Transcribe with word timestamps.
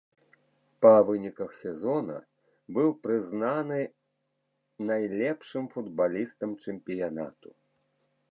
Па 0.83 0.93
выніках 1.09 1.49
сезона 1.57 2.15
быў 2.77 2.89
прызнаны 3.03 3.77
найлепшым 4.89 5.67
футбалістам 5.77 6.57
чэмпіянату. 6.65 7.49